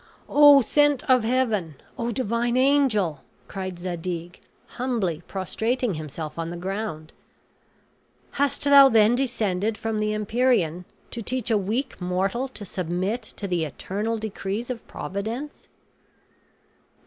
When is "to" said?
11.11-11.21, 12.47-12.65, 13.21-13.47